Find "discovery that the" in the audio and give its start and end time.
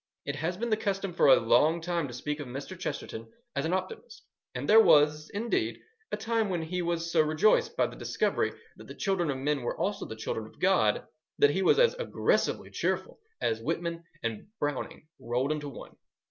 7.95-8.95